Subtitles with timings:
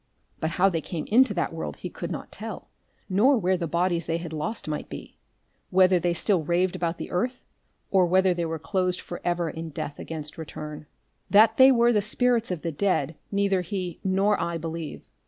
[0.39, 2.69] But how they had come into that world he could not tell,
[3.07, 5.19] nor where the bodies they had lost might be,
[5.69, 7.43] whether they still raved about the earth,
[7.91, 10.87] or whether they were closed forever in death against return.
[11.29, 15.07] That they were the spirits of the dead neither he nor I believe.